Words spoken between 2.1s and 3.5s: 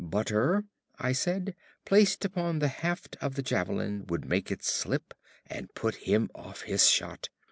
upon the haft of the